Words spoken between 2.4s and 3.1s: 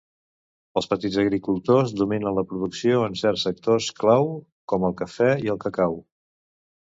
producció